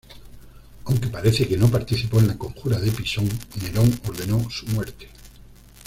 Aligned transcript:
Aunque 0.85 1.09
parece 1.09 1.47
que 1.47 1.55
no 1.57 1.69
participó 1.69 2.17
en 2.19 2.29
la 2.29 2.35
conjura 2.35 2.79
de 2.79 2.89
Pisón, 2.91 3.29
Nerón 3.61 4.01
ordenó 4.07 4.49
su 4.49 4.65
muerte. 4.69 5.07